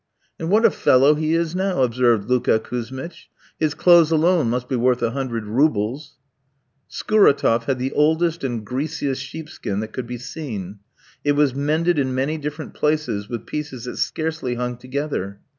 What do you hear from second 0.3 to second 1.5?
"And what a fellow he